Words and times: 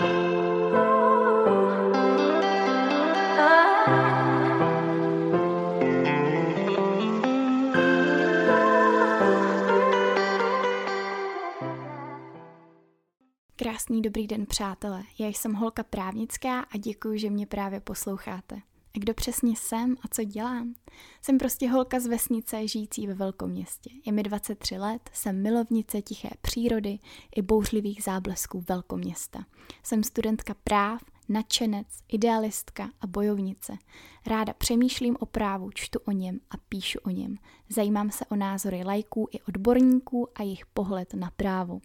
Krásný 0.00 0.12
dobrý 14.02 14.26
den, 14.26 14.46
přátelé. 14.46 15.02
Já 15.18 15.26
jsem 15.26 15.54
holka 15.54 15.82
právnická 15.82 16.60
a 16.60 16.76
děkuji, 16.78 17.18
že 17.18 17.30
mě 17.30 17.46
právě 17.46 17.80
posloucháte. 17.80 18.69
A 18.96 18.98
kdo 18.98 19.14
přesně 19.14 19.56
jsem 19.56 19.96
a 20.02 20.08
co 20.10 20.24
dělám? 20.24 20.74
Jsem 21.22 21.38
prostě 21.38 21.70
holka 21.70 22.00
z 22.00 22.06
vesnice 22.06 22.68
žijící 22.68 23.06
ve 23.06 23.14
velkom 23.14 23.50
městě. 23.50 23.90
Je 24.06 24.12
mi 24.12 24.22
23 24.22 24.78
let, 24.78 25.10
jsem 25.12 25.42
milovnice 25.42 26.02
tiché 26.02 26.30
přírody 26.42 26.98
i 27.36 27.42
bouřlivých 27.42 28.02
záblesků 28.02 28.64
velkoměsta. 28.68 29.44
Jsem 29.82 30.04
studentka 30.04 30.54
práv, 30.64 31.02
nadšenec, 31.30 31.86
idealistka 32.08 32.90
a 33.00 33.06
bojovnice. 33.06 33.72
Ráda 34.26 34.52
přemýšlím 34.52 35.16
o 35.20 35.26
právu, 35.26 35.70
čtu 35.74 35.98
o 36.04 36.10
něm 36.10 36.40
a 36.50 36.54
píšu 36.68 36.98
o 37.02 37.10
něm. 37.10 37.36
Zajímám 37.68 38.10
se 38.10 38.24
o 38.26 38.36
názory 38.36 38.84
lajků 38.84 39.28
i 39.32 39.40
odborníků 39.42 40.28
a 40.34 40.42
jejich 40.42 40.66
pohled 40.66 41.14
na 41.14 41.30
právo. 41.36 41.80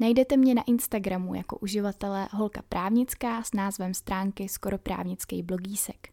Najdete 0.00 0.36
mě 0.36 0.54
na 0.54 0.62
Instagramu 0.62 1.34
jako 1.34 1.58
uživatele 1.58 2.28
Holka 2.32 2.62
Právnická 2.68 3.42
s 3.42 3.52
názvem 3.52 3.94
stránky 3.94 4.48
Skoro 4.48 4.78
právnický 4.78 5.42
blogísek. 5.42 6.08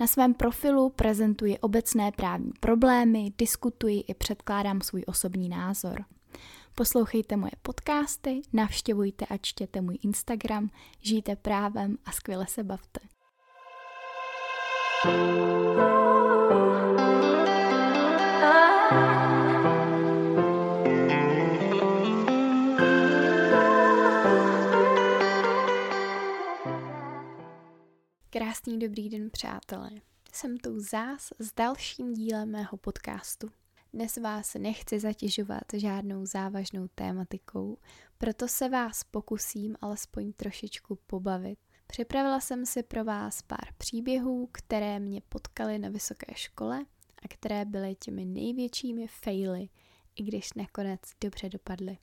Na 0.00 0.06
svém 0.06 0.34
profilu 0.34 0.88
prezentuji 0.90 1.58
obecné 1.58 2.12
právní 2.12 2.50
problémy, 2.60 3.32
diskutuji 3.38 4.00
i 4.00 4.14
předkládám 4.14 4.80
svůj 4.80 5.04
osobní 5.06 5.48
názor. 5.48 6.04
Poslouchejte 6.74 7.36
moje 7.36 7.50
podcasty, 7.62 8.42
navštěvujte 8.52 9.26
a 9.26 9.36
čtěte 9.36 9.80
můj 9.80 9.98
Instagram, 10.02 10.70
žijte 11.00 11.36
právem 11.36 11.98
a 12.04 12.12
skvěle 12.12 12.46
se 12.46 12.64
bavte. 12.64 13.00
Krásný 28.30 28.78
dobrý 28.78 29.08
den, 29.08 29.30
přátelé. 29.30 29.90
Jsem 30.34 30.58
tu 30.58 30.80
zás 30.80 31.28
s 31.38 31.52
dalším 31.54 32.14
dílem 32.14 32.50
mého 32.50 32.76
podcastu. 32.76 33.61
Dnes 33.94 34.16
vás 34.16 34.54
nechci 34.54 35.00
zatěžovat 35.00 35.62
žádnou 35.76 36.26
závažnou 36.26 36.88
tématikou, 36.94 37.78
proto 38.18 38.48
se 38.48 38.68
vás 38.68 39.04
pokusím 39.04 39.76
alespoň 39.80 40.32
trošičku 40.32 40.98
pobavit. 41.06 41.58
Připravila 41.86 42.40
jsem 42.40 42.66
si 42.66 42.82
pro 42.82 43.04
vás 43.04 43.42
pár 43.42 43.74
příběhů, 43.78 44.48
které 44.52 45.00
mě 45.00 45.20
potkaly 45.28 45.78
na 45.78 45.88
vysoké 45.88 46.34
škole 46.34 46.84
a 47.22 47.28
které 47.28 47.64
byly 47.64 47.94
těmi 47.94 48.24
největšími 48.24 49.06
faily, 49.06 49.68
i 50.16 50.22
když 50.22 50.52
nakonec 50.52 51.00
dobře 51.20 51.48
dopadly. 51.48 51.98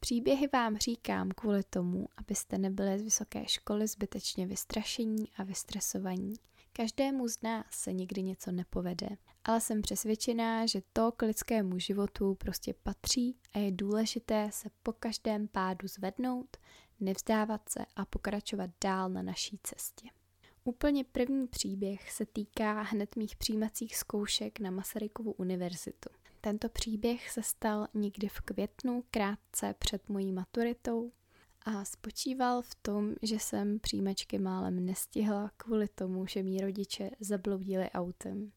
Příběhy 0.00 0.48
vám 0.52 0.76
říkám 0.76 1.30
kvůli 1.30 1.62
tomu, 1.62 2.08
abyste 2.16 2.58
nebyli 2.58 2.98
z 2.98 3.02
vysoké 3.02 3.48
školy 3.48 3.86
zbytečně 3.86 4.46
vystrašení 4.46 5.26
a 5.36 5.42
vystresovaní. 5.42 6.34
Každému 6.72 7.28
z 7.28 7.42
nás 7.42 7.66
se 7.70 7.92
nikdy 7.92 8.22
něco 8.22 8.52
nepovede, 8.52 9.08
ale 9.44 9.60
jsem 9.60 9.82
přesvědčená, 9.82 10.66
že 10.66 10.82
to 10.92 11.12
k 11.12 11.22
lidskému 11.22 11.78
životu 11.78 12.34
prostě 12.34 12.74
patří 12.82 13.36
a 13.52 13.58
je 13.58 13.72
důležité 13.72 14.48
se 14.52 14.68
po 14.82 14.92
každém 14.92 15.48
pádu 15.48 15.88
zvednout, 15.88 16.56
nevzdávat 17.00 17.68
se 17.68 17.86
a 17.96 18.04
pokračovat 18.04 18.70
dál 18.84 19.08
na 19.08 19.22
naší 19.22 19.58
cestě. 19.62 20.08
Úplně 20.64 21.04
první 21.04 21.48
příběh 21.48 22.12
se 22.12 22.26
týká 22.26 22.82
hned 22.82 23.16
mých 23.16 23.36
přijímacích 23.36 23.96
zkoušek 23.96 24.60
na 24.60 24.70
Masarykovu 24.70 25.32
univerzitu. 25.32 26.08
Tento 26.40 26.68
příběh 26.68 27.30
se 27.30 27.42
stal 27.42 27.88
někdy 27.94 28.28
v 28.28 28.40
květnu, 28.40 29.04
krátce 29.10 29.74
před 29.78 30.08
mojí 30.08 30.32
maturitou 30.32 31.12
a 31.64 31.84
spočíval 31.84 32.62
v 32.62 32.74
tom, 32.74 33.14
že 33.22 33.38
jsem 33.38 33.80
přijímačky 33.80 34.38
málem 34.38 34.86
nestihla 34.86 35.50
kvůli 35.56 35.88
tomu, 35.88 36.26
že 36.26 36.42
mý 36.42 36.58
rodiče 36.60 37.10
zabloudili 37.20 37.90
autem. 37.90 38.52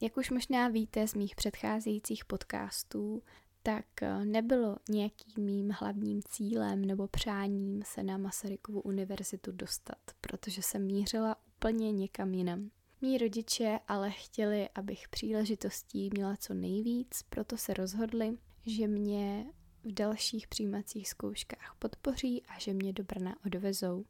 Jak 0.00 0.16
už 0.16 0.30
možná 0.30 0.68
víte 0.68 1.08
z 1.08 1.14
mých 1.14 1.36
předcházejících 1.36 2.24
podcastů, 2.24 3.22
tak 3.62 3.84
nebylo 4.24 4.76
nějakým 4.88 5.44
mým 5.44 5.70
hlavním 5.70 6.20
cílem 6.22 6.84
nebo 6.84 7.08
přáním 7.08 7.82
se 7.86 8.02
na 8.02 8.18
Masarykovu 8.18 8.80
univerzitu 8.80 9.52
dostat, 9.52 9.98
protože 10.20 10.62
jsem 10.62 10.86
mířila 10.86 11.36
úplně 11.56 11.92
někam 11.92 12.34
jinam. 12.34 12.70
Mí 13.00 13.18
rodiče 13.18 13.78
ale 13.88 14.10
chtěli, 14.10 14.68
abych 14.74 15.08
příležitostí 15.08 16.10
měla 16.12 16.36
co 16.36 16.54
nejvíc, 16.54 17.22
proto 17.28 17.56
se 17.56 17.74
rozhodli, 17.74 18.38
že 18.66 18.88
mě 18.88 19.46
v 19.84 19.92
dalších 19.92 20.48
přijímacích 20.48 21.08
zkouškách 21.08 21.76
podpoří 21.78 22.42
a 22.48 22.58
že 22.58 22.72
mě 22.74 22.92
do 22.92 23.04
Brna 23.04 23.36
odvezou. 23.46 24.04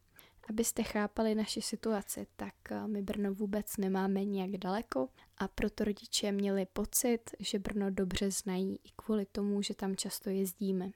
Abyste 0.48 0.82
chápali 0.82 1.34
naši 1.34 1.62
situaci, 1.62 2.26
tak 2.36 2.54
eh, 2.70 2.88
my 2.88 3.02
Brno 3.02 3.34
vůbec 3.34 3.76
nemáme 3.76 4.24
nějak 4.24 4.50
daleko 4.50 5.08
a 5.38 5.48
proto 5.48 5.84
rodiče 5.84 6.32
měli 6.32 6.66
pocit, 6.66 7.30
že 7.40 7.58
Brno 7.58 7.90
dobře 7.90 8.30
znají 8.30 8.76
i 8.84 8.88
kvůli 8.96 9.26
tomu, 9.26 9.62
že 9.62 9.74
tam 9.74 9.96
často 9.96 10.30
jezdíme. 10.30 10.90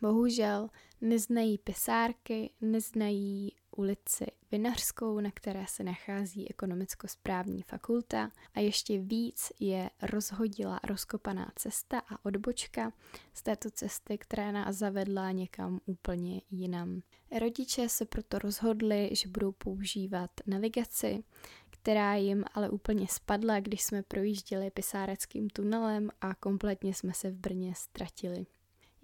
Bohužel 0.00 0.68
neznají 1.00 1.58
pisárky, 1.58 2.50
neznají 2.60 3.52
ulici 3.78 4.26
Vinařskou, 4.50 5.20
na 5.20 5.30
které 5.34 5.64
se 5.68 5.84
nachází 5.84 6.50
ekonomicko-správní 6.50 7.62
fakulta 7.62 8.30
a 8.54 8.60
ještě 8.60 8.98
víc 8.98 9.52
je 9.60 9.90
rozhodila 10.02 10.80
rozkopaná 10.84 11.52
cesta 11.56 11.98
a 11.98 12.24
odbočka 12.24 12.92
z 13.34 13.42
této 13.42 13.70
cesty, 13.70 14.18
která 14.18 14.52
nás 14.52 14.76
zavedla 14.76 15.32
někam 15.32 15.80
úplně 15.86 16.40
jinam. 16.50 17.00
Rodiče 17.40 17.88
se 17.88 18.04
proto 18.04 18.38
rozhodli, 18.38 19.10
že 19.12 19.28
budou 19.28 19.52
používat 19.52 20.30
navigaci, 20.46 21.24
která 21.70 22.14
jim 22.14 22.44
ale 22.54 22.70
úplně 22.70 23.06
spadla, 23.08 23.60
když 23.60 23.82
jsme 23.82 24.02
projížděli 24.02 24.70
pisáreckým 24.70 25.50
tunelem 25.50 26.10
a 26.20 26.34
kompletně 26.34 26.94
jsme 26.94 27.12
se 27.14 27.30
v 27.30 27.34
Brně 27.34 27.74
ztratili. 27.76 28.46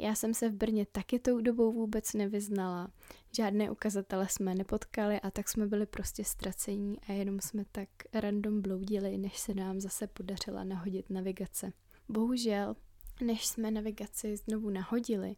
Já 0.03 0.15
jsem 0.15 0.35
se 0.35 0.49
v 0.49 0.53
Brně 0.53 0.87
taky 0.93 1.19
tou 1.19 1.41
dobou 1.41 1.73
vůbec 1.73 2.13
nevyznala. 2.13 2.91
Žádné 3.37 3.71
ukazatele 3.71 4.29
jsme 4.29 4.55
nepotkali 4.55 5.21
a 5.21 5.31
tak 5.31 5.49
jsme 5.49 5.67
byli 5.67 5.87
prostě 5.87 6.25
ztracení 6.25 7.01
a 7.09 7.13
jenom 7.13 7.41
jsme 7.41 7.65
tak 7.73 7.89
random 8.13 8.63
bloudili, 8.63 9.19
než 9.19 9.39
se 9.39 9.55
nám 9.55 9.81
zase 9.81 10.07
podařila 10.07 10.65
nahodit 10.65 11.11
navigace. 11.11 11.73
Bohužel, 12.09 12.77
než 13.21 13.47
jsme 13.47 13.71
navigaci 13.71 14.37
znovu 14.37 14.71
nahodili, 14.71 15.37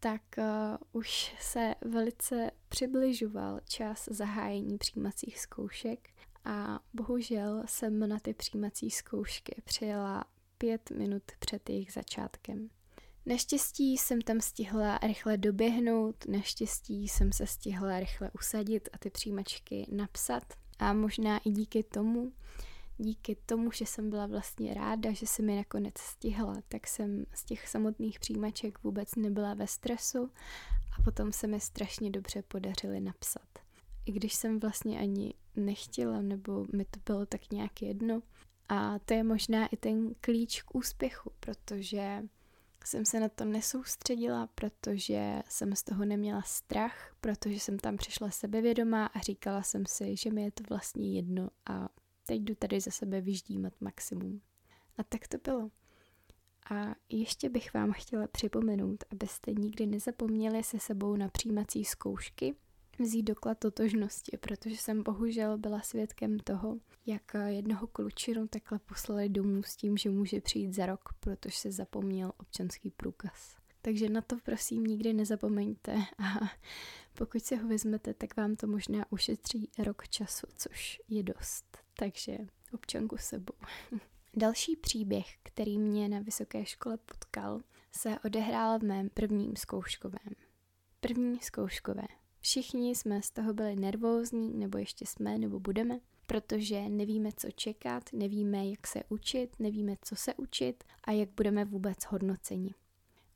tak 0.00 0.22
uh, 0.38 0.44
už 0.92 1.36
se 1.40 1.74
velice 1.84 2.50
přibližoval 2.68 3.60
čas 3.68 4.08
zahájení 4.10 4.78
přijímacích 4.78 5.40
zkoušek 5.40 6.08
a 6.44 6.80
bohužel 6.94 7.62
jsem 7.66 8.08
na 8.08 8.18
ty 8.18 8.34
přijímací 8.34 8.90
zkoušky 8.90 9.62
přijela 9.64 10.24
pět 10.58 10.90
minut 10.90 11.22
před 11.38 11.70
jejich 11.70 11.92
začátkem. 11.92 12.70
Naštěstí 13.26 13.98
jsem 13.98 14.20
tam 14.20 14.40
stihla 14.40 14.98
rychle 14.98 15.36
doběhnout, 15.36 16.24
naštěstí 16.28 17.08
jsem 17.08 17.32
se 17.32 17.46
stihla 17.46 18.00
rychle 18.00 18.30
usadit 18.30 18.88
a 18.92 18.98
ty 18.98 19.10
přijímačky 19.10 19.86
napsat. 19.90 20.42
A 20.78 20.92
možná 20.92 21.38
i 21.38 21.50
díky 21.50 21.82
tomu, 21.82 22.32
díky 22.98 23.36
tomu, 23.46 23.70
že 23.70 23.86
jsem 23.86 24.10
byla 24.10 24.26
vlastně 24.26 24.74
ráda, 24.74 25.12
že 25.12 25.26
se 25.26 25.42
mi 25.42 25.56
nakonec 25.56 25.94
stihla, 25.98 26.54
tak 26.68 26.86
jsem 26.86 27.24
z 27.34 27.44
těch 27.44 27.68
samotných 27.68 28.20
přijímaček 28.20 28.82
vůbec 28.82 29.14
nebyla 29.14 29.54
ve 29.54 29.66
stresu 29.66 30.30
a 30.98 31.02
potom 31.02 31.32
se 31.32 31.46
mi 31.46 31.60
strašně 31.60 32.10
dobře 32.10 32.42
podařily 32.42 33.00
napsat. 33.00 33.48
I 34.06 34.12
když 34.12 34.34
jsem 34.34 34.60
vlastně 34.60 34.98
ani 34.98 35.34
nechtěla, 35.56 36.22
nebo 36.22 36.66
mi 36.72 36.84
to 36.84 37.00
bylo 37.06 37.26
tak 37.26 37.50
nějak 37.50 37.82
jedno. 37.82 38.22
A 38.68 38.98
to 38.98 39.14
je 39.14 39.24
možná 39.24 39.66
i 39.66 39.76
ten 39.76 40.14
klíč 40.20 40.62
k 40.62 40.74
úspěchu, 40.74 41.32
protože 41.40 42.22
jsem 42.86 43.04
se 43.04 43.20
na 43.20 43.28
to 43.28 43.44
nesoustředila, 43.44 44.46
protože 44.46 45.42
jsem 45.48 45.76
z 45.76 45.82
toho 45.82 46.04
neměla 46.04 46.42
strach, 46.42 47.16
protože 47.20 47.60
jsem 47.60 47.78
tam 47.78 47.96
přišla 47.96 48.30
sebevědomá 48.30 49.06
a 49.06 49.18
říkala 49.20 49.62
jsem 49.62 49.86
si, 49.86 50.16
že 50.16 50.30
mi 50.30 50.42
je 50.42 50.50
to 50.50 50.62
vlastně 50.68 51.12
jedno 51.12 51.48
a 51.66 51.88
teď 52.26 52.40
jdu 52.40 52.54
tady 52.54 52.80
za 52.80 52.90
sebe 52.90 53.20
vyždímat 53.20 53.72
maximum. 53.80 54.40
A 54.98 55.02
tak 55.02 55.28
to 55.28 55.38
bylo. 55.44 55.70
A 56.70 56.94
ještě 57.08 57.48
bych 57.48 57.74
vám 57.74 57.92
chtěla 57.92 58.26
připomenout, 58.26 59.04
abyste 59.12 59.52
nikdy 59.52 59.86
nezapomněli 59.86 60.62
se 60.62 60.78
sebou 60.78 61.16
na 61.16 61.28
přijímací 61.28 61.84
zkoušky, 61.84 62.54
vzít 62.98 63.22
doklad 63.22 63.58
totožnosti, 63.58 64.36
protože 64.36 64.76
jsem 64.76 65.02
bohužel 65.02 65.58
byla 65.58 65.80
svědkem 65.80 66.38
toho, 66.38 66.78
jak 67.06 67.36
jednoho 67.46 67.86
klučinu 67.86 68.48
takhle 68.48 68.78
poslali 68.78 69.28
domů 69.28 69.62
s 69.62 69.76
tím, 69.76 69.96
že 69.96 70.10
může 70.10 70.40
přijít 70.40 70.74
za 70.74 70.86
rok, 70.86 71.08
protože 71.20 71.58
se 71.58 71.72
zapomněl 71.72 72.32
občanský 72.40 72.90
průkaz. 72.90 73.56
Takže 73.82 74.08
na 74.08 74.20
to 74.20 74.36
prosím 74.44 74.84
nikdy 74.84 75.12
nezapomeňte 75.12 75.94
a 76.18 76.40
pokud 77.18 77.44
si 77.44 77.56
ho 77.56 77.68
vezmete, 77.68 78.14
tak 78.14 78.36
vám 78.36 78.56
to 78.56 78.66
možná 78.66 79.12
ušetří 79.12 79.70
rok 79.78 80.08
času, 80.08 80.46
což 80.56 81.00
je 81.08 81.22
dost. 81.22 81.78
Takže 81.98 82.38
občanku 82.72 83.16
sebou. 83.16 83.54
Další 84.36 84.76
příběh, 84.76 85.26
který 85.42 85.78
mě 85.78 86.08
na 86.08 86.18
vysoké 86.18 86.66
škole 86.66 86.96
potkal, 86.96 87.60
se 87.92 88.18
odehrál 88.24 88.78
v 88.78 88.82
mém 88.82 89.08
prvním 89.08 89.56
zkouškovém. 89.56 90.34
První 91.00 91.40
zkouškové. 91.40 92.06
Všichni 92.44 92.94
jsme 92.94 93.22
z 93.22 93.30
toho 93.30 93.54
byli 93.54 93.76
nervózní, 93.76 94.54
nebo 94.54 94.78
ještě 94.78 95.06
jsme, 95.06 95.38
nebo 95.38 95.60
budeme, 95.60 96.00
protože 96.26 96.88
nevíme, 96.88 97.30
co 97.36 97.50
čekat, 97.50 98.02
nevíme, 98.12 98.66
jak 98.66 98.86
se 98.86 99.02
učit, 99.08 99.56
nevíme, 99.58 99.96
co 100.02 100.16
se 100.16 100.34
učit 100.34 100.84
a 101.04 101.12
jak 101.12 101.28
budeme 101.36 101.64
vůbec 101.64 101.98
hodnoceni. 102.04 102.74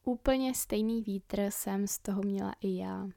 Úplně 0.04 0.54
stejný 0.54 1.02
vítr 1.02 1.40
jsem 1.50 1.86
z 1.86 1.98
toho 1.98 2.22
měla 2.22 2.54
i 2.60 2.76
já. 2.76 3.08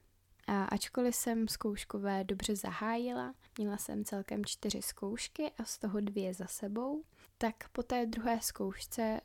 A 0.48 0.64
ačkoliv 0.64 1.16
jsem 1.16 1.48
zkouškové 1.48 2.24
dobře 2.24 2.56
zahájila, 2.56 3.36
měla 3.58 3.78
jsem 3.78 4.06
celkem 4.06 4.46
čtyři 4.46 4.82
zkoušky 4.82 5.52
a 5.58 5.64
z 5.64 5.78
toho 5.78 6.00
dvě 6.00 6.34
za 6.34 6.48
sebou, 6.48 7.04
tak 7.38 7.70
po 7.72 7.84
té 7.84 8.06
druhé 8.06 8.40
zkoušce 8.42 9.22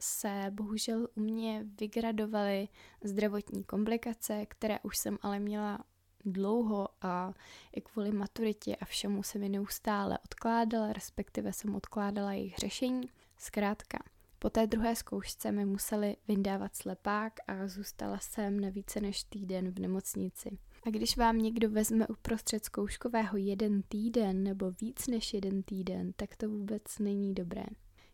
se 0.00 0.46
bohužel 0.50 1.08
u 1.14 1.20
mě 1.20 1.66
vygradovaly 1.80 2.68
zdravotní 3.04 3.64
komplikace, 3.64 4.46
které 4.46 4.78
už 4.82 4.98
jsem 4.98 5.18
ale 5.22 5.40
měla 5.40 5.84
dlouho 6.24 6.88
a 7.02 7.34
i 7.72 7.80
kvůli 7.80 8.12
maturitě 8.12 8.76
a 8.76 8.84
všemu 8.84 9.22
se 9.22 9.38
mi 9.38 9.48
neustále 9.48 10.18
odkládala, 10.24 10.92
respektive 10.92 11.52
jsem 11.52 11.74
odkládala 11.74 12.32
jejich 12.32 12.56
řešení. 12.58 13.08
Zkrátka, 13.38 13.98
po 14.38 14.50
té 14.50 14.66
druhé 14.66 14.96
zkoušce 14.96 15.52
mi 15.52 15.64
museli 15.64 16.16
vyndávat 16.28 16.76
slepák 16.76 17.32
a 17.46 17.68
zůstala 17.68 18.18
jsem 18.18 18.60
na 18.60 18.68
více 18.68 19.00
než 19.00 19.24
týden 19.24 19.70
v 19.70 19.78
nemocnici. 19.78 20.58
A 20.86 20.90
když 20.90 21.16
vám 21.16 21.38
někdo 21.38 21.70
vezme 21.70 22.06
uprostřed 22.06 22.64
zkouškového 22.64 23.36
jeden 23.36 23.82
týden 23.82 24.42
nebo 24.42 24.70
víc 24.70 25.06
než 25.06 25.34
jeden 25.34 25.62
týden, 25.62 26.12
tak 26.16 26.36
to 26.36 26.48
vůbec 26.48 26.98
není 26.98 27.34
dobré. 27.34 27.64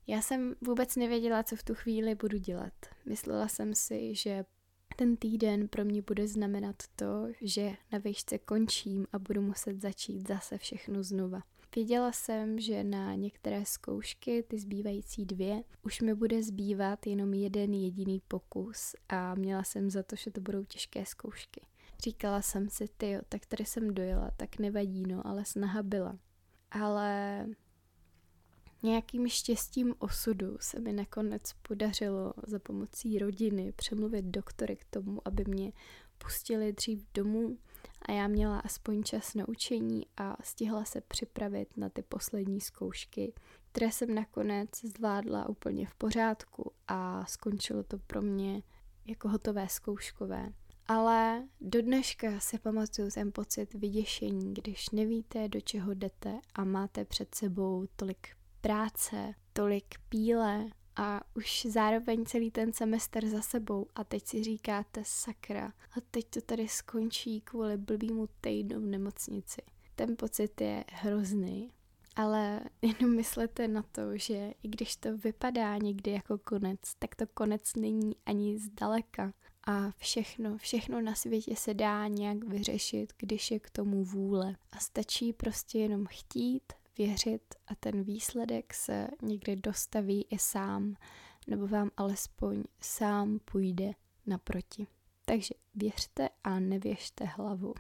Já 0.07 0.23
jsem 0.23 0.55
vůbec 0.61 0.97
nevěděla, 0.97 1.43
co 1.43 1.57
v 1.57 1.63
tu 1.63 1.75
chvíli 1.75 2.15
budu 2.15 2.39
dělat. 2.39 2.73
Myslela 3.07 3.49
jsem 3.49 3.75
si, 3.75 4.15
že 4.15 4.45
ten 5.01 5.17
týden 5.17 5.69
pro 5.69 5.85
mě 5.85 6.03
bude 6.03 6.29
znamenat 6.29 6.77
to, 6.97 7.27
že 7.41 7.73
na 7.93 7.99
výšce 7.99 8.39
končím 8.39 9.07
a 9.13 9.19
budu 9.19 9.43
muset 9.43 9.81
začít 9.81 10.29
zase 10.29 10.59
všechno 10.59 11.03
znova. 11.03 11.41
Věděla 11.75 12.13
jsem, 12.13 12.61
že 12.61 12.85
na 12.85 13.15
některé 13.15 13.65
zkoušky, 13.65 14.43
ty 14.43 14.59
zbývající 14.59 15.27
dvě, 15.27 15.63
už 15.83 16.01
mi 16.01 16.15
bude 16.15 16.43
zbývat 16.43 17.07
jenom 17.07 17.35
jeden 17.35 17.75
jediný 17.75 18.23
pokus 18.29 18.95
a 19.09 19.35
měla 19.35 19.65
jsem 19.65 19.91
za 19.91 20.03
to, 20.03 20.17
že 20.17 20.31
to 20.31 20.41
budou 20.41 20.65
těžké 20.65 21.07
zkoušky. 21.07 21.61
Říkala 22.03 22.43
jsem 22.43 22.69
si, 22.69 22.89
ty, 22.97 23.19
tak 23.29 23.47
tady 23.47 23.65
jsem 23.65 23.95
dojela, 23.95 24.31
tak 24.37 24.59
nevadí, 24.59 25.03
no, 25.09 25.27
ale 25.27 25.45
snaha 25.45 25.83
byla. 25.83 26.19
Ale 26.71 27.47
nějakým 28.83 29.29
štěstím 29.29 29.95
osudu 29.99 30.57
se 30.61 30.81
mi 30.81 30.93
nakonec 30.93 31.43
podařilo 31.53 32.33
za 32.47 32.59
pomocí 32.59 33.19
rodiny 33.19 33.73
přemluvit 33.73 34.25
doktory 34.25 34.77
k 34.77 34.85
tomu, 34.85 35.21
aby 35.25 35.45
mě 35.45 35.73
pustili 36.19 36.73
dřív 36.73 37.05
domů 37.15 37.59
a 38.03 38.13
já 38.13 38.29
měla 38.29 38.59
aspoň 38.59 39.03
čas 39.03 39.35
na 39.35 39.49
učení 39.49 40.07
a 40.17 40.37
stihla 40.43 40.85
se 40.85 41.01
připravit 41.01 41.77
na 41.77 41.89
ty 41.89 42.03
poslední 42.03 42.61
zkoušky, 42.61 43.33
které 43.73 43.93
jsem 43.93 44.15
nakonec 44.15 44.71
zvládla 44.85 45.49
úplně 45.49 45.87
v 45.87 45.95
pořádku 45.95 46.73
a 46.89 47.27
skončilo 47.27 47.83
to 47.83 47.99
pro 47.99 48.23
mě 48.23 48.63
jako 49.07 49.29
hotové 49.29 49.69
zkouškové. 49.69 50.53
Ale 50.87 51.49
do 51.61 51.83
dneška 51.83 52.41
si 52.41 52.59
pamatuju 52.59 53.11
ten 53.15 53.33
pocit 53.33 53.75
vyděšení, 53.75 54.55
když 54.55 54.91
nevíte, 54.91 55.49
do 55.49 55.61
čeho 55.61 55.95
jdete 55.95 56.41
a 56.55 56.65
máte 56.65 57.05
před 57.05 57.35
sebou 57.35 57.87
tolik 57.97 58.29
práce, 58.61 59.35
tolik 59.53 59.95
píle 60.09 60.71
a 60.97 61.21
už 61.37 61.67
zároveň 61.71 62.25
celý 62.25 62.51
ten 62.51 62.73
semestr 62.73 63.27
za 63.27 63.43
sebou 63.43 63.87
a 63.95 64.05
teď 64.05 64.27
si 64.27 64.45
říkáte 64.45 65.03
sakra 65.05 65.67
a 65.67 66.01
teď 66.11 66.27
to 66.31 66.41
tady 66.41 66.69
skončí 66.69 67.41
kvůli 67.41 67.77
blbýmu 67.77 68.29
týdnu 68.41 68.81
v 68.81 68.87
nemocnici. 68.87 69.63
Ten 69.97 70.17
pocit 70.17 70.61
je 70.61 70.85
hrozný, 70.93 71.73
ale 72.17 72.61
jenom 72.83 73.17
myslete 73.17 73.69
na 73.69 73.83
to, 73.83 74.17
že 74.17 74.53
i 74.63 74.69
když 74.69 74.97
to 74.97 75.17
vypadá 75.17 75.77
někdy 75.77 76.11
jako 76.11 76.39
konec, 76.39 76.79
tak 76.99 77.15
to 77.15 77.27
konec 77.27 77.75
není 77.77 78.17
ani 78.27 78.59
zdaleka. 78.59 79.33
A 79.67 79.91
všechno, 79.97 80.59
všechno 80.59 81.01
na 81.01 81.15
světě 81.15 81.57
se 81.57 81.75
dá 81.75 82.09
nějak 82.09 82.45
vyřešit, 82.45 83.13
když 83.19 83.51
je 83.51 83.61
k 83.61 83.71
tomu 83.71 84.05
vůle. 84.05 84.57
A 84.73 84.79
stačí 84.79 85.33
prostě 85.33 85.79
jenom 85.79 86.07
chtít, 86.07 86.73
věřit 87.07 87.55
a 87.67 87.75
ten 87.75 88.03
výsledek 88.03 88.75
se 88.75 89.09
někdy 89.23 89.57
dostaví 89.57 90.27
i 90.31 90.39
sám, 90.39 90.97
nebo 91.47 91.67
vám 91.67 91.91
alespoň 91.97 92.65
sám 92.81 93.39
půjde 93.45 93.93
naproti. 94.27 94.87
Takže 95.25 95.55
věřte 95.75 96.29
a 96.45 96.59
nevěřte 96.59 97.25
hlavu. 97.25 97.75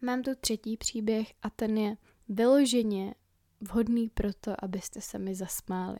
Mám 0.00 0.22
tu 0.22 0.30
třetí 0.40 0.76
příběh 0.76 1.32
a 1.42 1.50
ten 1.50 1.78
je 1.78 1.96
vyloženě 2.28 3.14
vhodný 3.60 4.08
pro 4.08 4.34
to, 4.40 4.64
abyste 4.64 5.00
se 5.00 5.18
mi 5.18 5.34
zasmáli. 5.34 5.98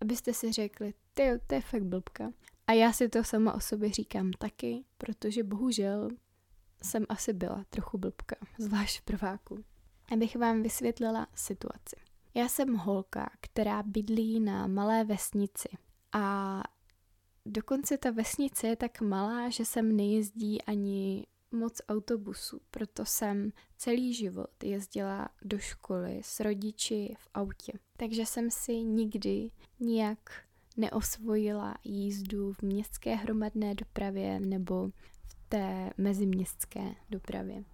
Abyste 0.00 0.34
si 0.34 0.52
řekli, 0.52 0.94
ty, 1.14 1.30
to 1.46 1.54
je 1.54 1.60
fakt 1.60 1.84
blbka. 1.84 2.32
A 2.66 2.72
já 2.72 2.92
si 2.92 3.08
to 3.08 3.24
sama 3.24 3.54
o 3.54 3.60
sobě 3.60 3.92
říkám 3.92 4.32
taky, 4.32 4.84
protože 4.98 5.44
bohužel 5.44 6.08
jsem 6.82 7.06
asi 7.08 7.32
byla 7.32 7.64
trochu 7.70 7.98
blbka, 7.98 8.36
zvlášť 8.58 9.00
v 9.00 9.04
prváku. 9.04 9.64
Abych 10.12 10.36
vám 10.36 10.62
vysvětlila 10.62 11.26
situaci. 11.34 11.96
Já 12.34 12.48
jsem 12.48 12.74
holka, 12.74 13.30
která 13.40 13.82
bydlí 13.82 14.40
na 14.40 14.66
malé 14.66 15.04
vesnici 15.04 15.68
a 16.12 16.62
dokonce 17.46 17.98
ta 17.98 18.10
vesnice 18.10 18.66
je 18.66 18.76
tak 18.76 19.00
malá, 19.00 19.48
že 19.48 19.64
sem 19.64 19.96
nejezdí 19.96 20.62
ani 20.62 21.26
moc 21.52 21.80
autobusů, 21.88 22.60
proto 22.70 23.04
jsem 23.04 23.52
celý 23.76 24.14
život 24.14 24.64
jezdila 24.64 25.28
do 25.42 25.58
školy 25.58 26.20
s 26.24 26.40
rodiči 26.40 27.14
v 27.18 27.28
autě. 27.34 27.72
Takže 27.96 28.26
jsem 28.26 28.50
si 28.50 28.72
nikdy 28.72 29.50
nijak 29.80 30.18
neosvojila 30.76 31.74
jízdu 31.84 32.52
v 32.52 32.62
městské 32.62 33.14
hromadné 33.14 33.74
dopravě 33.74 34.40
nebo 34.40 34.88
v 35.24 35.34
té 35.48 35.90
meziměstské 35.98 36.94
dopravě. 37.10 37.64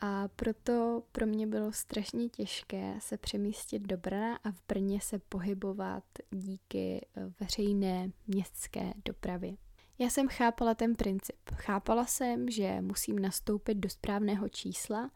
A 0.00 0.28
proto 0.28 1.02
pro 1.12 1.26
mě 1.26 1.46
bylo 1.46 1.72
strašně 1.72 2.28
těžké 2.28 2.94
se 2.98 3.16
přemístit 3.16 3.82
do 3.82 3.96
Brna 3.96 4.36
a 4.36 4.50
v 4.50 4.62
Brně 4.68 5.00
se 5.00 5.18
pohybovat 5.18 6.04
díky 6.30 7.06
eh, 7.16 7.32
veřejné 7.40 8.10
městské 8.26 8.92
dopravě. 9.04 9.56
Já 9.98 10.10
jsem 10.10 10.28
chápala 10.28 10.74
ten 10.74 10.94
princip. 10.94 11.36
Chápala 11.54 12.06
jsem, 12.06 12.50
že 12.50 12.80
musím 12.80 13.18
nastoupit 13.18 13.74
do 13.74 13.88
správného 13.88 14.48
čísla 14.48 15.10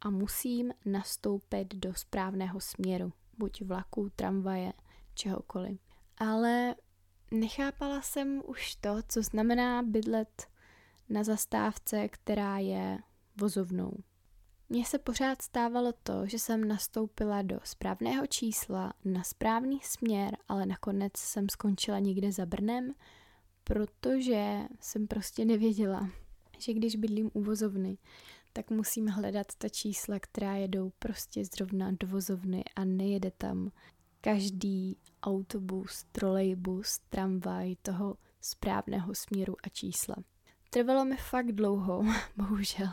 a 0.00 0.10
musím 0.10 0.72
nastoupit 0.84 1.74
do 1.74 1.94
správného 1.94 2.60
směru, 2.60 3.12
buď 3.38 3.62
vlaku, 3.62 4.10
tramvaje, 4.16 4.72
čehokoliv. 5.14 5.78
Ale 6.18 6.74
nechápala 7.30 8.02
jsem 8.02 8.42
už 8.46 8.76
to, 8.76 8.96
co 9.08 9.22
znamená 9.22 9.82
bydlet 9.82 10.46
na 11.08 11.24
zastávce, 11.24 12.08
která 12.08 12.58
je 12.58 12.98
vozovnou. 13.40 13.92
Mně 14.68 14.84
se 14.84 14.98
pořád 14.98 15.42
stávalo 15.42 15.92
to, 16.02 16.26
že 16.26 16.38
jsem 16.38 16.68
nastoupila 16.68 17.42
do 17.42 17.60
správného 17.64 18.26
čísla 18.26 18.92
na 19.04 19.22
správný 19.22 19.80
směr, 19.82 20.36
ale 20.48 20.66
nakonec 20.66 21.12
jsem 21.16 21.48
skončila 21.48 21.98
někde 21.98 22.32
za 22.32 22.46
Brnem, 22.46 22.94
protože 23.64 24.60
jsem 24.80 25.06
prostě 25.06 25.44
nevěděla, 25.44 26.10
že 26.58 26.72
když 26.72 26.96
bydlím 26.96 27.30
u 27.32 27.42
vozovny, 27.42 27.98
tak 28.52 28.70
musím 28.70 29.08
hledat 29.08 29.46
ta 29.58 29.68
čísla, 29.68 30.18
která 30.18 30.56
jedou 30.56 30.92
prostě 30.98 31.44
zrovna 31.44 31.90
do 32.00 32.06
vozovny 32.06 32.64
a 32.76 32.84
nejede 32.84 33.30
tam 33.30 33.70
každý 34.20 34.96
autobus, 35.22 36.04
trolejbus, 36.12 36.98
tramvaj 37.08 37.76
toho 37.82 38.16
správného 38.40 39.14
směru 39.14 39.56
a 39.62 39.68
čísla. 39.68 40.16
Trvalo 40.70 41.04
mi 41.04 41.16
fakt 41.16 41.52
dlouho, 41.52 42.04
bohužel, 42.36 42.88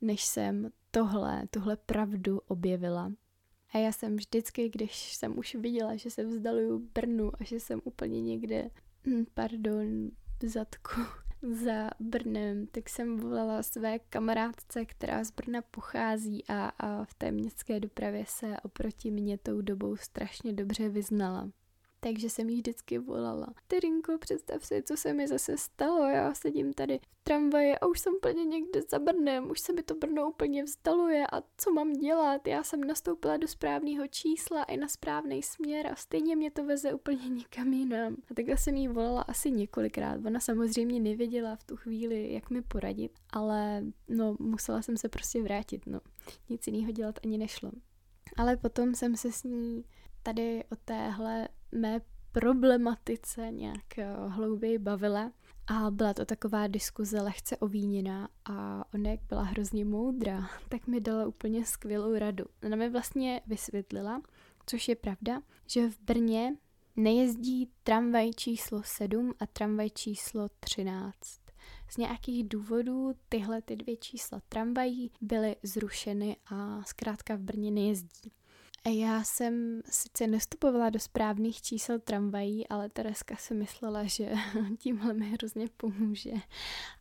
než 0.00 0.24
jsem 0.24 0.70
tohle, 0.96 1.46
tuhle 1.50 1.76
pravdu 1.76 2.40
objevila. 2.48 3.12
A 3.74 3.78
já 3.78 3.92
jsem 3.92 4.16
vždycky, 4.16 4.68
když 4.68 5.14
jsem 5.14 5.38
už 5.38 5.54
viděla, 5.54 5.96
že 5.96 6.10
se 6.10 6.24
vzdaluju 6.24 6.90
Brnu 6.94 7.32
a 7.40 7.44
že 7.44 7.60
jsem 7.60 7.80
úplně 7.84 8.22
někde, 8.22 8.70
hm, 9.06 9.24
pardon, 9.34 10.10
v 10.42 10.48
zadku 10.48 11.00
za 11.62 11.90
Brnem, 12.00 12.66
tak 12.66 12.88
jsem 12.88 13.16
volala 13.16 13.62
své 13.62 13.98
kamarádce, 13.98 14.84
která 14.84 15.24
z 15.24 15.30
Brna 15.30 15.62
pochází 15.62 16.44
a, 16.48 16.68
a 16.68 17.04
v 17.04 17.14
té 17.14 17.30
městské 17.30 17.80
dopravě 17.80 18.24
se 18.28 18.56
oproti 18.62 19.10
mě 19.10 19.38
tou 19.38 19.60
dobou 19.60 19.96
strašně 19.96 20.52
dobře 20.52 20.88
vyznala. 20.88 21.50
Takže 22.06 22.30
jsem 22.30 22.48
jí 22.48 22.56
vždycky 22.56 22.98
volala. 22.98 23.46
Tyrinko, 23.66 24.18
představ 24.18 24.64
si, 24.64 24.82
co 24.82 24.96
se 24.96 25.12
mi 25.12 25.28
zase 25.28 25.56
stalo, 25.56 26.08
já 26.08 26.34
sedím 26.34 26.72
tady 26.72 26.98
v 26.98 27.24
tramvaji 27.24 27.74
a 27.78 27.86
už 27.86 28.00
jsem 28.00 28.14
úplně 28.14 28.44
někde 28.44 28.82
za 28.90 28.98
Brnem, 28.98 29.50
už 29.50 29.60
se 29.60 29.72
mi 29.72 29.82
to 29.82 29.94
Brno 29.94 30.30
úplně 30.30 30.64
vzdaluje 30.64 31.26
a 31.32 31.42
co 31.56 31.72
mám 31.72 31.92
dělat? 31.92 32.48
Já 32.48 32.62
jsem 32.62 32.80
nastoupila 32.80 33.36
do 33.36 33.48
správného 33.48 34.06
čísla 34.08 34.62
i 34.62 34.76
na 34.76 34.88
správný 34.88 35.42
směr 35.42 35.86
a 35.86 35.96
stejně 35.96 36.36
mě 36.36 36.50
to 36.50 36.64
veze 36.64 36.94
úplně 36.94 37.28
někam 37.28 37.72
jinam. 37.72 38.16
A 38.30 38.34
takhle 38.34 38.56
jsem 38.56 38.74
jí 38.74 38.88
volala 38.88 39.22
asi 39.22 39.50
několikrát. 39.50 40.26
Ona 40.26 40.40
samozřejmě 40.40 41.00
nevěděla 41.00 41.56
v 41.56 41.64
tu 41.64 41.76
chvíli, 41.76 42.32
jak 42.32 42.50
mi 42.50 42.62
poradit, 42.62 43.12
ale 43.30 43.84
no, 44.08 44.36
musela 44.40 44.82
jsem 44.82 44.96
se 44.96 45.08
prostě 45.08 45.42
vrátit, 45.42 45.86
no. 45.86 46.00
Nic 46.48 46.66
jiného 46.66 46.92
dělat 46.92 47.18
ani 47.24 47.38
nešlo. 47.38 47.70
Ale 48.36 48.56
potom 48.56 48.94
jsem 48.94 49.16
se 49.16 49.32
s 49.32 49.44
ní 49.44 49.84
tady 50.26 50.64
o 50.72 50.76
téhle 50.76 51.48
mé 51.76 52.00
problematice 52.32 53.50
nějak 53.50 53.98
eh, 53.98 54.14
hlouběji 54.28 54.78
bavila 54.78 55.32
a 55.66 55.90
byla 55.90 56.14
to 56.14 56.24
taková 56.24 56.66
diskuze 56.66 57.20
lehce 57.20 57.56
ovíněná 57.56 58.28
a 58.44 58.84
ona 58.94 59.10
jak 59.10 59.20
byla 59.28 59.42
hrozně 59.42 59.84
moudrá, 59.84 60.48
tak 60.68 60.86
mi 60.86 61.00
dala 61.00 61.26
úplně 61.26 61.66
skvělou 61.66 62.18
radu. 62.18 62.44
Ona 62.64 62.76
mi 62.76 62.90
vlastně 62.90 63.40
vysvětlila, 63.46 64.22
což 64.66 64.88
je 64.88 64.96
pravda, 64.96 65.42
že 65.66 65.90
v 65.90 66.00
Brně 66.00 66.56
nejezdí 66.96 67.70
tramvaj 67.82 68.30
číslo 68.30 68.82
7 68.84 69.34
a 69.38 69.46
tramvaj 69.46 69.90
číslo 69.90 70.48
13. 70.60 71.16
Z 71.88 71.96
nějakých 71.96 72.48
důvodů 72.48 73.12
tyhle 73.28 73.62
ty 73.62 73.76
dvě 73.76 73.96
čísla 73.96 74.40
tramvají 74.48 75.10
byly 75.20 75.56
zrušeny 75.62 76.36
a 76.50 76.82
zkrátka 76.84 77.36
v 77.36 77.40
Brně 77.40 77.70
nejezdí. 77.70 78.32
Já 78.88 79.24
jsem 79.24 79.82
sice 79.90 80.26
nestupovala 80.26 80.90
do 80.90 80.98
správných 80.98 81.62
čísel 81.62 81.98
tramvají, 81.98 82.68
ale 82.68 82.88
Tereska 82.88 83.36
si 83.36 83.54
myslela, 83.54 84.04
že 84.04 84.32
tímhle 84.78 85.14
mi 85.14 85.30
hrozně 85.30 85.66
pomůže. 85.76 86.32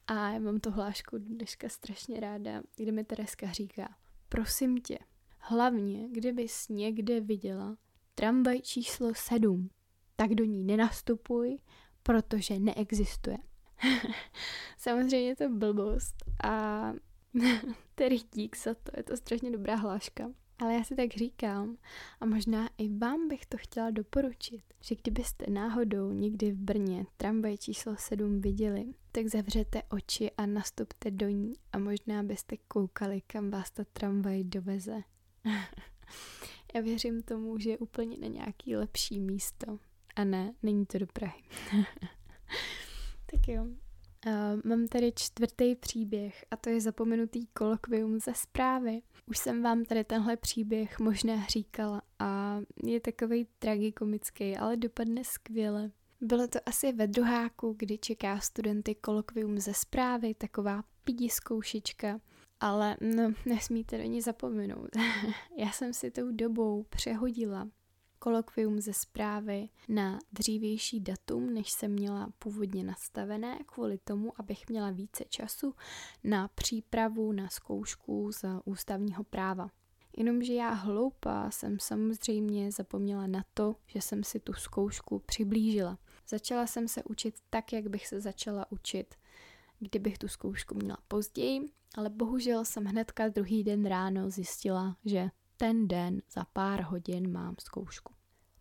A 0.07 0.31
já 0.31 0.39
mám 0.39 0.59
to 0.59 0.71
hlášku 0.71 1.17
dneška 1.17 1.69
strašně 1.69 2.19
ráda, 2.19 2.61
kde 2.75 2.91
mi 2.91 3.03
Tereska 3.03 3.51
říká, 3.51 3.95
prosím 4.29 4.81
tě, 4.81 4.99
hlavně, 5.39 6.09
kdybys 6.11 6.69
někde 6.69 7.21
viděla 7.21 7.77
tramvaj 8.15 8.61
číslo 8.61 9.13
7, 9.15 9.69
tak 10.15 10.35
do 10.35 10.45
ní 10.45 10.63
nenastupuj, 10.63 11.59
protože 12.03 12.59
neexistuje. 12.59 13.37
Samozřejmě 14.77 15.35
to 15.35 15.49
blbost 15.49 16.15
a 16.43 16.93
tedy 17.95 18.19
dík 18.33 18.57
za 18.57 18.73
to, 18.73 18.91
je 18.97 19.03
to 19.03 19.17
strašně 19.17 19.51
dobrá 19.51 19.75
hláška. 19.75 20.31
Ale 20.59 20.73
já 20.73 20.83
si 20.83 20.95
tak 20.95 21.13
říkám, 21.13 21.77
a 22.19 22.25
možná 22.25 22.69
i 22.77 22.89
vám 22.89 23.27
bych 23.27 23.45
to 23.45 23.57
chtěla 23.57 23.91
doporučit, 23.91 24.61
že 24.81 24.95
kdybyste 24.95 25.45
náhodou 25.49 26.11
někdy 26.11 26.51
v 26.51 26.57
Brně 26.57 27.05
tramvaj 27.17 27.57
číslo 27.57 27.95
7 27.97 28.41
viděli, 28.41 28.85
tak 29.11 29.27
zavřete 29.27 29.83
oči 29.83 30.31
a 30.31 30.45
nastupte 30.45 31.11
do 31.11 31.29
ní 31.29 31.53
a 31.73 31.79
možná 31.79 32.23
byste 32.23 32.57
koukali, 32.67 33.21
kam 33.27 33.49
vás 33.49 33.71
ta 33.71 33.83
tramvaj 33.93 34.43
doveze. 34.43 35.01
já 36.75 36.81
věřím 36.81 37.23
tomu, 37.23 37.59
že 37.59 37.69
je 37.69 37.77
úplně 37.77 38.17
na 38.17 38.27
nějaký 38.27 38.75
lepší 38.75 39.19
místo. 39.19 39.79
A 40.15 40.23
ne, 40.23 40.53
není 40.63 40.85
to 40.85 40.97
do 40.97 41.07
Prahy. 41.07 41.43
tak 43.31 43.47
jo, 43.47 43.67
Uh, 44.27 44.61
mám 44.63 44.87
tady 44.87 45.11
čtvrtý 45.15 45.75
příběh 45.75 46.45
a 46.51 46.57
to 46.57 46.69
je 46.69 46.81
zapomenutý 46.81 47.45
kolokvium 47.45 48.19
ze 48.19 48.33
zprávy. 48.33 49.01
Už 49.29 49.37
jsem 49.37 49.63
vám 49.63 49.85
tady 49.85 50.03
tenhle 50.03 50.37
příběh 50.37 50.99
možná 50.99 51.45
říkala 51.45 52.01
a 52.19 52.59
je 52.83 52.99
takový 52.99 53.47
tragikomický, 53.59 54.57
ale 54.57 54.77
dopadne 54.77 55.23
skvěle. 55.23 55.91
Bylo 56.21 56.47
to 56.47 56.59
asi 56.65 56.91
ve 56.91 57.07
druháku, 57.07 57.75
kdy 57.77 57.97
čeká 57.97 58.39
studenty 58.39 58.95
kolokvium 58.95 59.59
ze 59.59 59.73
zprávy, 59.73 60.33
taková 60.33 60.83
pidi 61.03 61.29
zkoušička, 61.29 62.19
ale 62.59 62.97
no, 63.01 63.33
nesmíte 63.45 63.97
do 63.97 64.03
ní 64.03 64.21
zapomenout. 64.21 64.89
Já 65.57 65.71
jsem 65.71 65.93
si 65.93 66.11
tou 66.11 66.31
dobou 66.31 66.83
přehodila 66.83 67.67
kolokvium 68.19 68.81
ze 68.81 68.93
zprávy 68.93 69.69
na 69.89 70.19
dřívější 70.31 70.99
datum, 70.99 71.53
než 71.53 71.71
jsem 71.71 71.91
měla 71.91 72.29
původně 72.39 72.83
nastavené, 72.83 73.59
kvůli 73.65 73.97
tomu, 73.97 74.33
abych 74.35 74.69
měla 74.69 74.91
více 74.91 75.23
času 75.29 75.73
na 76.23 76.47
přípravu 76.47 77.31
na 77.31 77.49
zkoušku 77.49 78.31
z 78.31 78.45
ústavního 78.65 79.23
práva. 79.23 79.69
Jenomže 80.17 80.53
já 80.53 80.69
hloupá 80.69 81.51
jsem 81.51 81.79
samozřejmě 81.79 82.71
zapomněla 82.71 83.27
na 83.27 83.43
to, 83.53 83.75
že 83.87 84.01
jsem 84.01 84.23
si 84.23 84.39
tu 84.39 84.53
zkoušku 84.53 85.19
přiblížila. 85.19 85.97
Začala 86.27 86.67
jsem 86.67 86.87
se 86.87 87.03
učit 87.03 87.35
tak, 87.49 87.73
jak 87.73 87.87
bych 87.87 88.07
se 88.07 88.21
začala 88.21 88.71
učit, 88.71 89.15
kdybych 89.79 90.17
tu 90.17 90.27
zkoušku 90.27 90.75
měla 90.75 90.97
později, 91.07 91.61
ale 91.97 92.09
bohužel 92.09 92.65
jsem 92.65 92.85
hnedka 92.85 93.29
druhý 93.29 93.63
den 93.63 93.85
ráno 93.85 94.29
zjistila, 94.29 94.97
že 95.05 95.29
ten 95.57 95.87
den 95.87 96.21
za 96.31 96.45
pár 96.53 96.81
hodin 96.81 97.31
mám 97.31 97.55
zkoušku. 97.59 98.13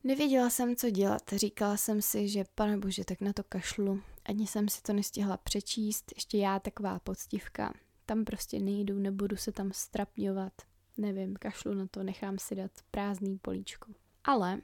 Nevěděla 0.04 0.50
jsem, 0.50 0.76
co 0.76 0.90
dělat. 0.90 1.22
Říkala 1.32 1.76
jsem 1.76 2.02
si, 2.02 2.28
že 2.28 2.44
pane 2.54 2.78
bože, 2.78 3.04
tak 3.04 3.20
na 3.20 3.32
to 3.32 3.42
kašlu. 3.42 4.02
Ani 4.24 4.46
jsem 4.46 4.68
si 4.68 4.82
to 4.82 4.92
nestihla 4.92 5.36
přečíst, 5.36 6.12
ještě 6.14 6.38
já 6.38 6.58
taková 6.58 6.98
poctivka. 6.98 7.74
Tam 8.06 8.24
prostě 8.24 8.60
nejdu, 8.60 8.98
nebudu 8.98 9.36
se 9.36 9.52
tam 9.52 9.72
strapňovat. 9.72 10.52
Nevím, 10.96 11.36
kašlu 11.36 11.74
na 11.74 11.86
to, 11.86 12.02
nechám 12.02 12.38
si 12.38 12.54
dát 12.54 12.70
prázdný 12.90 13.38
políčko. 13.38 13.92
Ale 14.24 14.60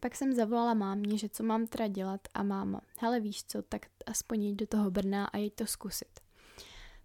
pak 0.00 0.16
jsem 0.16 0.32
zavolala 0.32 0.74
mámě, 0.74 1.18
že 1.18 1.28
co 1.28 1.42
mám 1.42 1.66
teda 1.66 1.88
dělat 1.88 2.20
a 2.34 2.42
máma, 2.42 2.80
hele 2.98 3.20
víš 3.20 3.44
co, 3.44 3.62
tak 3.62 3.86
aspoň 4.06 4.42
jít 4.42 4.54
do 4.54 4.66
toho 4.66 4.90
Brna 4.90 5.26
a 5.26 5.36
jít 5.36 5.54
to 5.54 5.66
zkusit. 5.66 6.20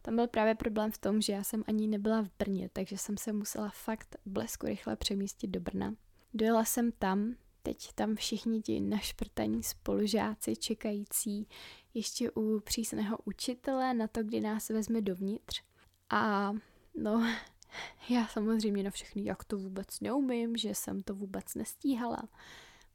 Tam 0.02 0.16
byl 0.16 0.28
právě 0.28 0.56
problém 0.56 0.92
v 0.92 0.98
tom, 0.98 1.22
že 1.22 1.34
já 1.34 1.44
jsem 1.44 1.64
ani 1.68 1.88
nebyla 1.88 2.22
v 2.22 2.30
Brně, 2.40 2.70
takže 2.74 2.98
jsem 2.98 3.18
se 3.18 3.34
musela 3.34 3.70
fakt 3.70 4.16
blesku 4.26 4.66
rychle 4.66 4.96
přemístit 4.96 5.50
do 5.50 5.60
Brna. 5.60 5.96
Dojela 6.34 6.66
jsem 6.66 6.92
tam, 6.92 7.36
teď 7.64 7.94
tam 7.94 8.16
všichni 8.16 8.62
ti 8.62 8.80
našprtaní 8.80 9.64
spolužáci 9.64 10.56
čekající 10.56 11.48
ještě 11.94 12.32
u 12.32 12.60
přísného 12.60 13.18
učitele 13.26 13.94
na 13.94 14.08
to, 14.08 14.24
kdy 14.24 14.42
nás 14.42 14.70
vezme 14.70 15.02
dovnitř. 15.02 15.64
A 16.10 16.54
no, 16.96 17.26
já 18.10 18.28
samozřejmě 18.28 18.84
na 18.84 18.92
všechny, 18.92 19.26
jak 19.26 19.44
to 19.44 19.58
vůbec 19.58 20.00
neumím, 20.00 20.58
že 20.58 20.76
jsem 20.76 21.02
to 21.02 21.16
vůbec 21.16 21.56
nestíhala. 21.56 22.30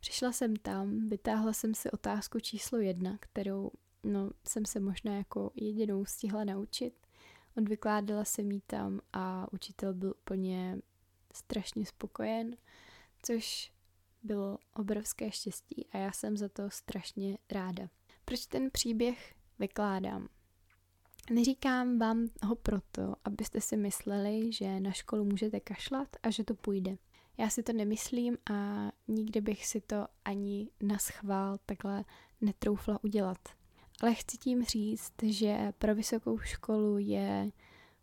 Přišla 0.00 0.32
jsem 0.32 0.56
tam, 0.56 1.08
vytáhla 1.08 1.52
jsem 1.52 1.74
si 1.74 1.90
otázku 1.90 2.40
číslo 2.40 2.78
jedna, 2.78 3.16
kterou 3.20 3.70
no, 4.04 4.30
jsem 4.48 4.66
se 4.66 4.80
možná 4.80 5.16
jako 5.16 5.50
jedinou 5.54 6.04
stihla 6.04 6.44
naučit. 6.44 6.94
Odvykládala 7.56 8.24
jsem 8.24 8.50
jí 8.50 8.60
tam 8.66 9.00
a 9.12 9.52
učitel 9.52 9.94
byl 9.94 10.14
úplně 10.22 10.78
strašně 11.32 11.86
spokojen, 11.86 12.56
což 13.22 13.72
bylo 14.22 14.58
obrovské 14.74 15.30
štěstí 15.30 15.86
a 15.92 15.98
já 15.98 16.12
jsem 16.12 16.36
za 16.36 16.48
to 16.48 16.70
strašně 16.70 17.38
ráda. 17.50 17.88
Proč 18.24 18.46
ten 18.46 18.70
příběh 18.70 19.34
vykládám? 19.58 20.28
Neříkám 21.30 21.98
vám 21.98 22.28
ho 22.42 22.54
proto, 22.54 23.14
abyste 23.24 23.60
si 23.60 23.76
mysleli, 23.76 24.52
že 24.52 24.80
na 24.80 24.92
školu 24.92 25.24
můžete 25.24 25.60
kašlat 25.60 26.08
a 26.22 26.30
že 26.30 26.44
to 26.44 26.54
půjde. 26.54 26.96
Já 27.38 27.50
si 27.50 27.62
to 27.62 27.72
nemyslím 27.72 28.38
a 28.50 28.88
nikdy 29.08 29.40
bych 29.40 29.66
si 29.66 29.80
to 29.80 30.06
ani 30.24 30.70
na 30.82 30.98
schvál 30.98 31.58
takhle 31.66 32.04
netroufla 32.40 33.04
udělat. 33.04 33.38
Ale 34.00 34.14
chci 34.14 34.38
tím 34.38 34.64
říct, 34.64 35.12
že 35.22 35.72
pro 35.78 35.94
vysokou 35.94 36.38
školu 36.38 36.98
je 36.98 37.50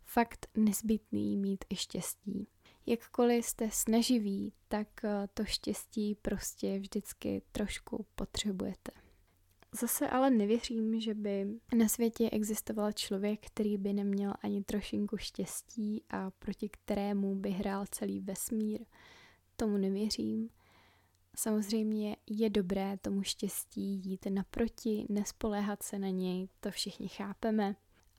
fakt 0.04 0.46
nezbytný 0.56 1.36
mít 1.36 1.64
i 1.70 1.76
štěstí. 1.76 2.48
Jakkoliv 2.86 3.46
jste 3.46 3.70
snaživí, 3.70 4.52
tak 4.68 5.04
eh, 5.04 5.28
to 5.34 5.44
štěstí 5.44 6.14
prostě 6.14 6.78
vždycky 6.78 7.42
trošku 7.52 8.06
potřebujete. 8.14 8.92
Zase 9.80 10.08
ale 10.08 10.30
nevěřím, 10.30 11.00
že 11.00 11.14
by 11.14 11.46
na 11.76 11.88
světě 11.88 12.30
existoval 12.30 12.92
člověk, 12.92 13.46
který 13.46 13.78
by 13.78 13.92
neměl 13.92 14.32
ani 14.42 14.64
trošinku 14.64 15.16
štěstí 15.16 16.04
a 16.10 16.30
proti 16.30 16.68
kterému 16.68 17.34
by 17.34 17.50
hrál 17.50 17.84
celý 17.90 18.20
vesmír. 18.20 18.80
Tomu 19.56 19.76
nevěřím. 19.76 20.48
Samozřejmě 21.36 22.16
je 22.30 22.50
dobré 22.50 22.96
tomu 22.96 23.22
štěstí 23.22 24.02
jít 24.04 24.26
naproti, 24.30 25.06
nespoléhat 25.08 25.82
se 25.82 25.98
na 25.98 26.08
něj, 26.08 26.48
to 26.60 26.70
všichni 26.70 27.08
chápeme, 27.08 27.76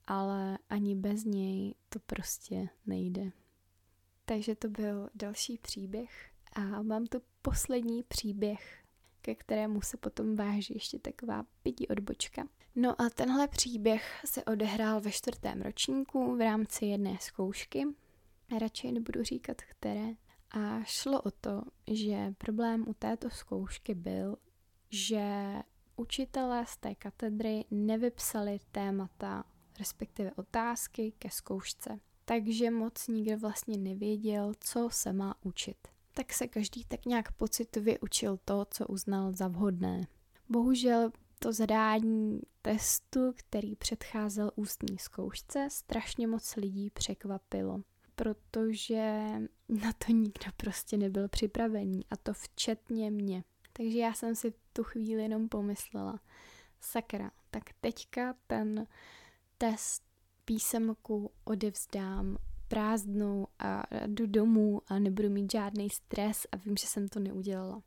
ale 0.08 0.58
ani 0.70 0.96
bez 0.96 1.24
něj 1.24 1.76
to 1.90 2.00
prostě 2.00 2.70
nejde. 2.86 3.32
Takže 4.26 4.56
to 4.56 4.70
byl 4.70 5.10
další 5.16 5.58
příběh 5.58 6.32
a 6.54 6.82
mám 6.82 7.06
tu 7.06 7.22
poslední 7.42 8.04
příběh, 8.04 8.84
ke 9.22 9.36
kterému 9.36 9.82
se 9.82 9.98
potom 9.98 10.36
váží 10.36 10.74
ještě 10.74 11.00
taková 11.00 11.46
pidi 11.64 11.88
odbočka. 11.88 12.48
No 12.76 13.02
a 13.02 13.10
tenhle 13.10 13.48
příběh 13.48 14.22
se 14.26 14.44
odehrál 14.44 15.02
ve 15.02 15.12
čtvrtém 15.12 15.62
ročníku 15.62 16.36
v 16.36 16.40
rámci 16.40 16.86
jedné 16.86 17.18
zkoušky. 17.22 17.86
Radši 18.60 18.92
nebudu 18.92 19.24
říkat, 19.24 19.62
které. 19.62 20.10
A 20.54 20.84
šlo 20.84 21.22
o 21.22 21.32
to, 21.32 21.62
že 21.92 22.34
problém 22.38 22.86
u 22.88 22.94
této 22.94 23.30
zkoušky 23.30 23.96
byl, 23.96 24.38
že 24.90 25.54
učitelé 25.96 26.66
z 26.68 26.78
té 26.78 26.96
katedry 26.96 27.66
nevypsali 27.72 28.60
témata, 28.72 29.44
respektive 29.80 30.32
otázky 30.32 31.14
ke 31.20 31.30
zkoušce. 31.30 32.00
Takže 32.26 32.72
moc 32.72 33.08
nikdo 33.08 33.38
vlastně 33.38 33.78
nevěděl, 33.78 34.52
co 34.60 34.90
se 34.92 35.14
má 35.14 35.36
učit. 35.44 35.88
Tak 36.14 36.34
se 36.34 36.48
každý 36.48 36.86
tak 36.86 37.06
nějak 37.06 37.32
pocitově 37.32 38.00
učil 38.00 38.38
to, 38.46 38.66
co 38.70 38.88
uznal 38.88 39.32
za 39.32 39.48
vhodné. 39.48 40.08
Bohužel 40.50 41.12
to 41.40 41.54
zadání 41.54 42.42
testu, 42.62 43.34
který 43.36 43.76
předcházel 43.76 44.52
ústní 44.56 44.98
zkoušce, 44.98 45.68
strašně 45.72 46.28
moc 46.28 46.56
lidí 46.56 46.90
překvapilo, 46.90 47.82
protože 48.16 49.26
na 49.70 49.94
to 49.94 50.12
nikdo 50.12 50.52
prostě 50.58 50.98
nebyl 50.98 51.28
připravený 51.28 52.06
a 52.12 52.18
to 52.18 52.34
včetně 52.34 53.12
mě. 53.12 53.44
Takže 53.74 54.00
já 54.00 54.14
jsem 54.14 54.36
si 54.36 54.54
tu 54.74 54.84
chvíli 54.84 55.22
jenom 55.22 55.50
pomyslela, 55.50 56.20
sakra, 56.80 57.32
tak 57.52 57.64
teďka 57.82 58.36
ten 58.48 58.88
test 59.58 60.04
písemku 60.46 61.32
odevzdám 61.44 62.38
prázdnou 62.68 63.48
a 63.60 63.84
jdu 64.08 64.26
domů 64.26 64.82
a 64.88 65.00
nebudu 65.00 65.30
mít 65.30 65.52
žádný 65.52 65.90
stres 65.90 66.48
a 66.52 66.58
vím, 66.58 66.78
že 66.78 66.88
jsem 66.88 67.08
to 67.08 67.20
neudělala. 67.20 67.84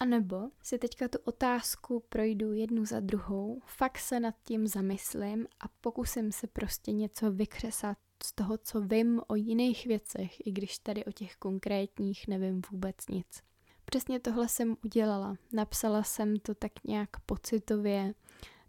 A 0.00 0.04
nebo 0.04 0.50
si 0.62 0.78
teďka 0.78 1.08
tu 1.08 1.18
otázku 1.24 2.04
projdu 2.08 2.52
jednu 2.52 2.84
za 2.84 3.00
druhou, 3.00 3.60
fakt 3.66 3.98
se 3.98 4.20
nad 4.20 4.34
tím 4.42 4.66
zamyslím 4.66 5.46
a 5.60 5.64
pokusím 5.80 6.32
se 6.32 6.46
prostě 6.46 6.92
něco 6.92 7.32
vykřesat 7.32 7.98
z 8.24 8.32
toho, 8.32 8.58
co 8.58 8.80
vím 8.80 9.20
o 9.26 9.34
jiných 9.34 9.86
věcech, 9.86 10.46
i 10.46 10.52
když 10.52 10.78
tady 10.78 11.04
o 11.04 11.12
těch 11.12 11.36
konkrétních 11.36 12.28
nevím 12.28 12.62
vůbec 12.70 12.96
nic. 13.08 13.42
Přesně 13.84 14.20
tohle 14.20 14.48
jsem 14.48 14.76
udělala. 14.84 15.36
Napsala 15.52 16.02
jsem 16.02 16.36
to 16.36 16.54
tak 16.54 16.72
nějak 16.84 17.20
pocitově 17.26 18.14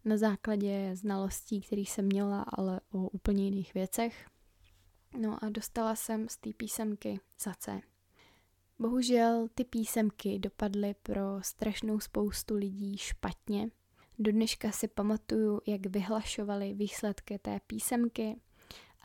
na 0.06 0.18
základě 0.18 0.92
znalostí, 0.94 1.62
které 1.62 1.82
jsem 1.82 2.06
měla, 2.06 2.42
ale 2.42 2.82
o 2.92 3.10
úplně 3.10 3.46
jiných 3.46 3.74
věcech. 3.74 4.26
No 5.20 5.44
a 5.44 5.50
dostala 5.50 5.96
jsem 5.96 6.30
z 6.30 6.38
té 6.38 6.54
písemky 6.54 7.20
za 7.40 7.54
C. 7.54 7.82
Bohužel 8.80 9.48
ty 9.56 9.64
písemky 9.64 10.40
dopadly 10.40 10.96
pro 11.04 11.22
strašnou 11.42 12.00
spoustu 12.00 12.56
lidí 12.56 12.98
špatně. 12.98 13.70
Do 14.20 14.32
dneška 14.32 14.72
si 14.72 14.88
pamatuju, 14.88 15.62
jak 15.68 15.86
vyhlašovali 15.86 16.74
výsledky 16.74 17.40
té 17.40 17.60
písemky 17.68 18.36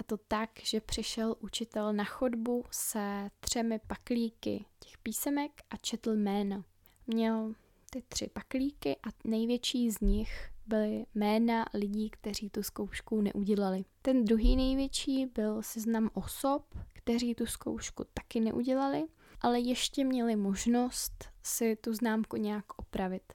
a 0.00 0.04
to 0.06 0.16
tak, 0.16 0.50
že 0.62 0.80
přišel 0.80 1.36
učitel 1.40 1.92
na 1.92 2.04
chodbu 2.04 2.64
se 2.70 3.30
třemi 3.40 3.80
paklíky 3.86 4.64
těch 4.78 4.98
písemek 4.98 5.52
a 5.70 5.76
četl 5.76 6.16
jména. 6.16 6.64
Měl 7.06 7.54
ty 7.90 8.02
tři 8.08 8.28
paklíky 8.32 8.96
a 8.96 9.08
největší 9.24 9.90
z 9.90 10.00
nich 10.00 10.50
byly 10.66 11.06
jména 11.14 11.66
lidí, 11.74 12.10
kteří 12.10 12.50
tu 12.50 12.62
zkoušku 12.62 13.20
neudělali. 13.20 13.84
Ten 14.02 14.24
druhý 14.24 14.56
největší 14.56 15.26
byl 15.26 15.62
seznam 15.62 16.10
osob, 16.14 16.74
kteří 16.94 17.34
tu 17.34 17.46
zkoušku 17.46 18.04
taky 18.14 18.40
neudělali 18.40 19.08
ale 19.40 19.60
ještě 19.60 20.04
měli 20.04 20.36
možnost 20.36 21.24
si 21.42 21.76
tu 21.76 21.94
známku 21.94 22.36
nějak 22.36 22.64
opravit. 22.78 23.32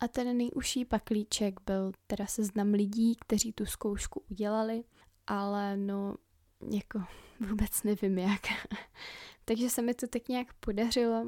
A 0.00 0.08
ten 0.08 0.36
nejužší 0.36 0.84
paklíček 0.84 1.60
byl 1.66 1.92
teda 2.06 2.26
seznam 2.26 2.72
lidí, 2.72 3.16
kteří 3.16 3.52
tu 3.52 3.66
zkoušku 3.66 4.22
udělali, 4.30 4.84
ale 5.26 5.76
no, 5.76 6.14
jako 6.70 7.02
vůbec 7.48 7.82
nevím 7.82 8.18
jak. 8.18 8.42
Takže 9.44 9.70
se 9.70 9.82
mi 9.82 9.94
to 9.94 10.06
tak 10.06 10.28
nějak 10.28 10.52
podařilo 10.54 11.26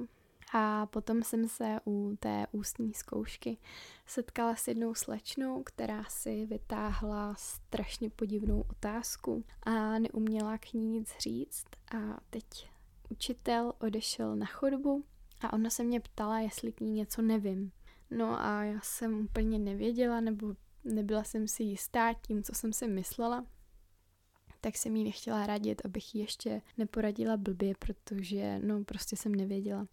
a 0.53 0.87
potom 0.87 1.23
jsem 1.23 1.49
se 1.49 1.81
u 1.87 2.17
té 2.21 2.47
ústní 2.53 2.95
zkoušky 2.95 3.59
setkala 4.07 4.57
s 4.57 4.69
jednou 4.69 4.95
slečnou, 4.95 5.63
která 5.63 6.05
si 6.05 6.47
vytáhla 6.47 7.35
strašně 7.39 8.11
podivnou 8.11 8.65
otázku 8.71 9.45
a 9.63 9.99
neuměla 9.99 10.59
k 10.59 10.73
ní 10.73 10.87
nic 10.87 11.13
říct 11.19 11.67
a 11.97 12.21
teď 12.31 12.71
učitel 13.09 13.73
odešel 13.81 14.37
na 14.37 14.47
chodbu 14.47 15.05
a 15.41 15.53
ona 15.53 15.71
se 15.71 15.85
mě 15.85 16.01
ptala, 16.01 16.41
jestli 16.41 16.73
k 16.73 16.81
ní 16.81 16.93
něco 16.93 17.23
nevím. 17.23 17.73
No 18.11 18.41
a 18.41 18.65
já 18.65 18.81
jsem 18.83 19.21
úplně 19.21 19.59
nevěděla, 19.59 20.21
nebo 20.21 20.55
nebyla 20.85 21.25
jsem 21.25 21.49
si 21.49 21.63
jistá 21.63 22.13
tím, 22.13 22.43
co 22.43 22.55
jsem 22.55 22.73
si 22.73 22.89
myslela, 22.89 23.47
tak 24.67 24.77
jsem 24.77 24.97
jí 24.97 25.05
nechtěla 25.05 25.47
radit, 25.47 25.83
abych 25.85 26.15
jí 26.15 26.21
ještě 26.21 26.63
neporadila 26.79 27.37
blbě, 27.37 27.75
protože 27.79 28.59
no 28.59 28.85
prostě 28.85 29.17
jsem 29.17 29.35
nevěděla. 29.35 29.87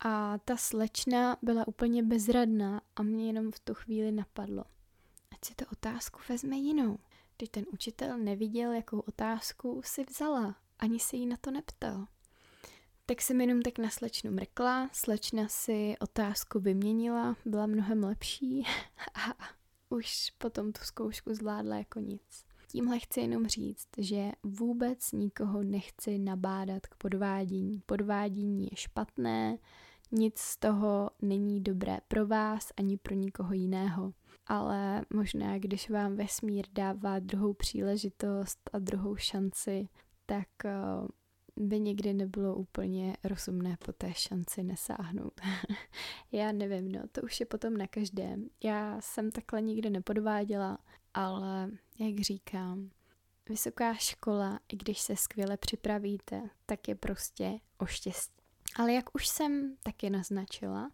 A 0.00 0.38
ta 0.38 0.56
slečna 0.56 1.36
byla 1.42 1.68
úplně 1.68 2.02
bezradná 2.02 2.82
a 2.96 3.02
mě 3.02 3.26
jenom 3.26 3.52
v 3.52 3.60
tu 3.60 3.74
chvíli 3.74 4.12
napadlo. 4.12 4.64
Ať 5.32 5.44
si 5.44 5.54
to 5.54 5.64
otázku 5.72 6.20
vezme 6.28 6.56
jinou. 6.56 6.98
Když 7.36 7.48
ten 7.48 7.64
učitel 7.72 8.18
neviděl, 8.18 8.72
jakou 8.72 9.00
otázku 9.00 9.80
si 9.84 10.04
vzala, 10.04 10.56
ani 10.78 11.00
se 11.00 11.16
jí 11.16 11.26
na 11.26 11.36
to 11.36 11.50
neptal. 11.50 12.06
Tak 13.06 13.22
jsem 13.22 13.40
jenom 13.40 13.62
tak 13.62 13.78
na 13.78 13.90
slečnu 13.90 14.30
mrkla, 14.30 14.90
slečna 14.92 15.48
si 15.48 15.94
otázku 16.00 16.60
vyměnila, 16.60 17.36
byla 17.44 17.66
mnohem 17.66 18.04
lepší 18.04 18.66
a 19.14 19.34
už 19.88 20.30
potom 20.38 20.72
tu 20.72 20.84
zkoušku 20.84 21.34
zvládla 21.34 21.76
jako 21.76 22.00
nic. 22.00 22.53
Tímhle 22.74 22.98
chci 22.98 23.20
jenom 23.20 23.46
říct, 23.46 23.88
že 23.98 24.32
vůbec 24.42 25.12
nikoho 25.12 25.62
nechci 25.62 26.18
nabádat 26.18 26.86
k 26.86 26.94
podvádění. 26.94 27.82
Podvádění 27.86 28.64
je 28.64 28.76
špatné, 28.76 29.58
nic 30.12 30.38
z 30.38 30.56
toho 30.56 31.10
není 31.22 31.60
dobré 31.60 31.98
pro 32.08 32.26
vás 32.26 32.72
ani 32.76 32.96
pro 32.96 33.14
nikoho 33.14 33.52
jiného. 33.52 34.12
Ale 34.46 35.04
možná, 35.14 35.58
když 35.58 35.90
vám 35.90 36.16
vesmír 36.16 36.66
dává 36.72 37.18
druhou 37.18 37.52
příležitost 37.54 38.70
a 38.72 38.78
druhou 38.78 39.16
šanci, 39.16 39.88
tak 40.26 40.48
eh, 40.64 40.72
by 41.56 41.80
někdy 41.80 42.14
nebylo 42.14 42.54
úplně 42.54 43.16
rozumné 43.24 43.76
po 43.84 43.92
té 43.92 44.14
šanci 44.14 44.62
nesáhnout. 44.62 45.40
Já 46.32 46.52
nevím, 46.52 46.92
no, 46.92 47.00
to 47.12 47.22
už 47.22 47.40
je 47.40 47.46
potom 47.46 47.76
na 47.76 47.86
každém. 47.86 48.48
Já 48.64 49.00
jsem 49.00 49.30
takhle 49.30 49.62
nikdy 49.62 49.90
nepodváděla, 49.90 50.78
ale 51.14 51.70
jak 51.98 52.20
říkám, 52.20 52.90
vysoká 53.48 53.94
škola, 53.94 54.60
i 54.68 54.76
když 54.76 55.00
se 55.00 55.16
skvěle 55.16 55.56
připravíte, 55.56 56.42
tak 56.66 56.88
je 56.88 56.94
prostě 56.94 57.58
o 57.78 57.86
štěstí. 57.86 58.42
Ale 58.76 58.92
jak 58.92 59.14
už 59.14 59.28
jsem 59.28 59.76
taky 59.82 60.10
naznačila, 60.10 60.90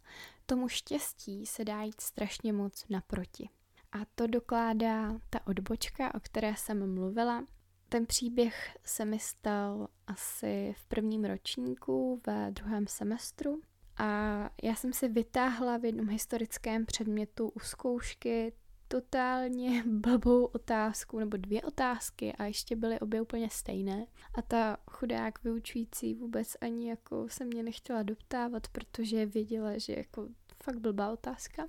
tomu 0.47 0.69
štěstí 0.69 1.47
se 1.47 1.65
dá 1.65 1.83
jít 1.83 2.01
strašně 2.01 2.53
moc 2.53 2.85
naproti. 2.89 3.49
A 3.93 3.99
to 4.15 4.27
dokládá 4.27 5.21
ta 5.31 5.47
odbočka, 5.47 6.15
o 6.15 6.21
které 6.21 6.57
jsem 6.57 6.95
mluvila, 6.95 7.45
ten 7.91 8.07
příběh 8.07 8.79
se 8.85 9.05
mi 9.05 9.19
stal 9.19 9.89
asi 10.07 10.75
v 10.79 10.85
prvním 10.85 11.25
ročníku 11.25 12.21
ve 12.27 12.51
druhém 12.51 12.87
semestru 12.87 13.61
a 13.97 14.51
já 14.63 14.75
jsem 14.75 14.93
si 14.93 15.09
vytáhla 15.09 15.77
v 15.77 15.85
jednom 15.85 16.09
historickém 16.09 16.87
předmětu 16.87 17.49
u 17.49 17.61
zkoušky 17.61 18.53
totálně 18.89 19.85
blbou 19.87 20.45
otázku, 20.45 21.19
nebo 21.19 21.37
dvě 21.37 21.63
otázky 21.63 22.33
a 22.33 22.45
ještě 22.45 22.77
byly 22.77 23.01
obě 23.01 23.23
úplně 23.23 23.51
stejné. 23.51 24.07
A 24.35 24.43
ta 24.43 24.77
chudák 24.91 25.45
vyučující 25.45 26.15
vůbec 26.15 26.57
ani 26.61 26.89
jako 26.89 27.29
se 27.29 27.45
mě 27.45 27.63
nechtěla 27.63 28.03
doptávat, 28.03 28.69
protože 28.69 29.27
věděla, 29.27 29.79
že 29.79 29.95
jako 29.97 30.29
fakt 30.63 30.79
blbá 30.79 31.13
otázka. 31.13 31.69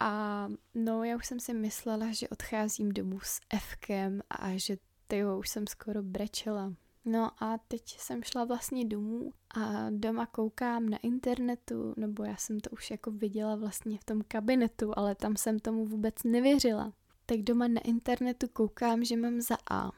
A 0.00 0.48
no, 0.74 1.04
já 1.04 1.16
už 1.16 1.26
jsem 1.26 1.40
si 1.40 1.54
myslela, 1.54 2.12
že 2.12 2.28
odcházím 2.28 2.92
domů 2.92 3.20
s 3.20 3.40
Fkem 3.58 4.22
a 4.30 4.56
že 4.56 4.76
ty 5.12 5.24
už 5.24 5.48
jsem 5.48 5.66
skoro 5.66 6.02
brečela. 6.02 6.74
No 7.04 7.30
a 7.42 7.58
teď 7.68 7.82
jsem 7.98 8.22
šla 8.22 8.44
vlastně 8.44 8.84
domů 8.84 9.32
a 9.54 9.90
doma 9.90 10.26
koukám 10.26 10.88
na 10.88 10.98
internetu, 10.98 11.94
nebo 11.96 12.24
já 12.24 12.36
jsem 12.36 12.60
to 12.60 12.70
už 12.70 12.90
jako 12.90 13.10
viděla 13.10 13.56
vlastně 13.56 13.98
v 13.98 14.04
tom 14.04 14.22
kabinetu, 14.28 14.92
ale 14.98 15.14
tam 15.14 15.36
jsem 15.36 15.58
tomu 15.58 15.86
vůbec 15.86 16.14
nevěřila. 16.24 16.92
Tak 17.26 17.38
doma 17.38 17.68
na 17.68 17.80
internetu 17.80 18.48
koukám, 18.48 19.04
že 19.04 19.16
mám 19.16 19.40
za 19.40 19.56
A, 19.70 19.90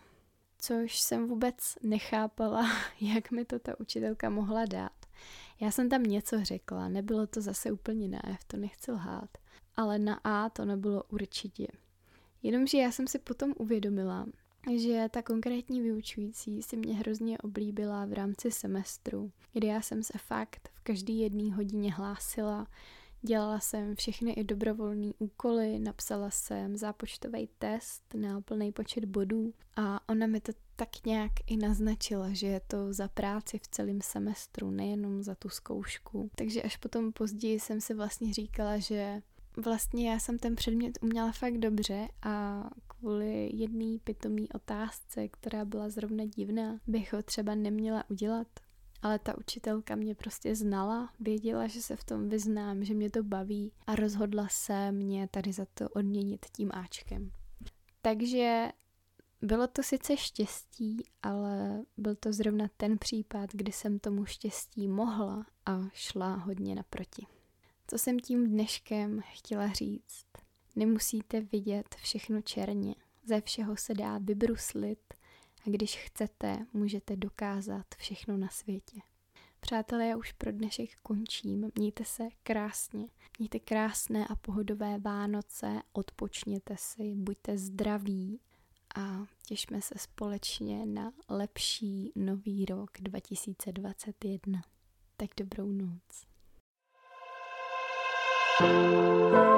což 0.59 1.00
jsem 1.00 1.29
vůbec 1.29 1.57
nechápala, 1.83 2.68
jak 3.00 3.31
mi 3.31 3.44
to 3.44 3.59
ta 3.59 3.81
učitelka 3.81 4.31
mohla 4.31 4.64
dát. 4.64 5.07
Já 5.61 5.70
jsem 5.70 5.88
tam 5.88 6.03
něco 6.03 6.44
řekla, 6.44 6.88
nebylo 6.88 7.27
to 7.27 7.40
zase 7.40 7.72
úplně 7.72 8.09
na 8.09 8.29
F, 8.29 8.44
to 8.44 8.57
nechci 8.57 8.92
lhát, 8.92 9.38
ale 9.77 9.98
na 9.98 10.14
A 10.24 10.50
to 10.50 10.64
nebylo 10.64 11.03
určitě. 11.09 11.66
Jenomže 12.42 12.79
já 12.79 12.92
jsem 12.92 13.07
si 13.07 13.18
potom 13.18 13.55
uvědomila, 13.59 14.27
že 14.77 15.09
ta 15.11 15.22
konkrétní 15.22 15.81
vyučující 15.81 16.62
si 16.62 16.77
mě 16.77 16.94
hrozně 16.94 17.38
oblíbila 17.38 18.05
v 18.05 18.12
rámci 18.12 18.50
semestru, 18.50 19.33
kdy 19.53 19.66
já 19.66 19.81
jsem 19.81 20.03
se 20.03 20.18
fakt 20.18 20.70
v 20.74 20.81
každý 20.81 21.18
jedné 21.18 21.55
hodině 21.55 21.94
hlásila, 21.94 22.66
dělala 23.22 23.61
jsem 23.61 23.96
všechny 23.96 24.33
i 24.33 24.44
dobrovolné 24.44 25.12
úkoly, 25.18 25.79
napsala 25.79 26.31
jsem 26.31 26.77
zápočtový 26.77 27.48
test 27.59 28.14
na 28.14 28.40
plný 28.40 28.72
počet 28.72 29.05
bodů 29.05 29.55
a 29.77 30.09
ona 30.09 30.27
mi 30.27 30.40
to 30.40 30.53
tak 30.77 30.88
nějak 31.07 31.33
i 31.46 31.57
naznačila, 31.57 32.33
že 32.33 32.46
je 32.46 32.61
to 32.61 32.92
za 32.92 33.09
práci 33.09 33.59
v 33.59 33.68
celém 33.68 34.00
semestru, 34.03 34.70
nejenom 34.70 35.22
za 35.22 35.35
tu 35.35 35.48
zkoušku. 35.48 36.31
Takže 36.37 36.62
až 36.62 36.77
potom 36.77 37.12
později 37.12 37.61
jsem 37.61 37.81
si 37.81 37.94
vlastně 37.94 38.33
říkala, 38.33 38.79
že 38.79 39.22
vlastně 39.57 40.11
já 40.11 40.18
jsem 40.18 40.38
ten 40.38 40.57
předmět 40.57 40.98
uměla 41.03 41.33
fakt 41.33 41.59
dobře 41.59 42.09
a 42.22 42.64
kvůli 43.05 43.51
jedné 43.55 43.99
pitomý 44.05 44.49
otázce, 44.49 45.29
která 45.29 45.64
byla 45.64 45.90
zrovna 45.90 46.25
divná, 46.25 46.81
bych 46.87 47.12
ho 47.12 47.23
třeba 47.23 47.55
neměla 47.55 48.05
udělat. 48.11 48.47
Ale 49.03 49.19
ta 49.19 49.38
učitelka 49.38 49.97
mě 49.97 50.14
prostě 50.14 50.57
znala, 50.57 51.12
věděla, 51.21 51.67
že 51.67 51.83
se 51.83 51.97
v 51.97 52.05
tom 52.05 52.29
vyznám, 52.29 52.85
že 52.85 52.95
mě 52.95 53.11
to 53.11 53.23
baví 53.23 53.73
a 53.87 53.95
rozhodla 53.95 54.49
se 54.51 54.93
mě 54.93 55.29
tady 55.29 55.53
za 55.53 55.67
to 55.75 55.88
odměnit 55.88 56.47
tím 56.57 56.71
Ačkem. 56.75 57.31
Takže 58.03 58.69
bylo 59.43 59.67
to 59.67 59.83
sice 59.83 60.17
štěstí, 60.17 61.05
ale 61.23 61.83
byl 61.97 62.14
to 62.14 62.33
zrovna 62.33 62.69
ten 62.77 62.99
případ, 62.99 63.51
kdy 63.53 63.73
jsem 63.73 63.99
tomu 63.99 64.25
štěstí 64.25 64.88
mohla 64.88 65.47
a 65.67 65.81
šla 65.93 66.35
hodně 66.35 66.75
naproti. 66.75 67.27
Co 67.87 67.99
jsem 67.99 68.19
tím 68.21 68.47
dneškem 68.47 69.21
chtěla 69.33 69.73
říct? 69.73 70.27
Nemusíte 70.77 71.41
vidět 71.41 71.95
všechno 71.95 72.43
černě. 72.43 72.95
Ze 73.25 73.41
všeho 73.41 73.77
se 73.77 73.95
dá 73.95 74.19
vybruslit 74.19 75.15
a 75.67 75.71
když 75.71 75.97
chcete, 75.97 76.67
můžete 76.73 77.17
dokázat 77.17 77.87
všechno 77.97 78.37
na 78.37 78.49
světě. 78.49 79.01
Přátelé, 79.61 80.07
já 80.07 80.17
už 80.17 80.33
pro 80.33 80.53
dnešek 80.53 80.91
končím. 81.03 81.71
Mějte 81.79 82.05
se 82.05 82.29
krásně. 82.43 83.09
Mějte 83.39 83.59
krásné 83.59 84.27
a 84.27 84.37
pohodové 84.37 84.99
Vánoce, 84.99 85.83
odpočněte 85.93 86.75
si, 86.79 87.15
buďte 87.15 87.59
zdraví 87.59 88.41
a 88.97 89.25
těšme 89.47 89.83
se 89.83 89.95
společně 89.99 90.87
na 90.87 91.13
lepší 91.29 92.13
nový 92.17 92.65
rok 92.65 92.91
2021. 93.01 94.63
Tak 95.17 95.31
dobrou 95.37 95.73
noc. 95.73 96.27
Ah 98.61 99.54